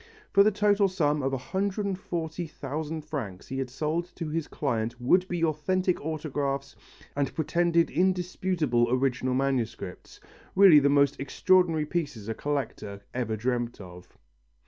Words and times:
For 0.31 0.41
the 0.41 0.49
total 0.49 0.87
sum 0.87 1.21
of 1.21 1.31
140,000 1.31 3.01
francs 3.05 3.47
he 3.49 3.59
had 3.59 3.69
sold 3.69 4.09
to 4.15 4.29
his 4.29 4.47
client 4.47 4.99
would 4.99 5.27
be 5.27 5.43
authentic 5.43 6.03
autographs 6.03 6.75
and 7.15 7.31
pretended 7.35 7.91
indisputable 7.91 8.87
original 8.89 9.35
manuscripts 9.35 10.19
really 10.55 10.79
the 10.79 10.89
most 10.89 11.19
extraordinary 11.19 11.85
pieces 11.85 12.27
a 12.27 12.33
collector 12.33 13.01
ever 13.13 13.35
dreamt 13.37 13.79
of! 13.79 14.17